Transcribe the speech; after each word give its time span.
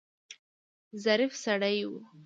ظریف 1.03 1.31
سړی 1.43 1.75
و. 1.89 1.89